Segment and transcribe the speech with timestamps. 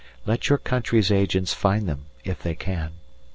[0.25, 2.93] Let your country's agents find them if they can.